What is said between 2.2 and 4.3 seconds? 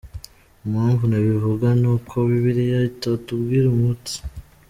Bibiliya itatubwira umunsi